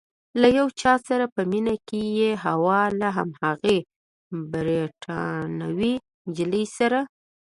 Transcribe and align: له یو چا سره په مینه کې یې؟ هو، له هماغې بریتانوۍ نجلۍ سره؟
له 0.41 0.47
یو 0.57 0.67
چا 0.81 0.93
سره 1.07 1.25
په 1.35 1.41
مینه 1.51 1.75
کې 1.87 2.01
یې؟ 2.17 2.31
هو، 2.43 2.65
له 2.99 3.07
هماغې 3.17 3.77
بریتانوۍ 4.51 5.93
نجلۍ 6.27 6.65
سره؟ 6.77 6.99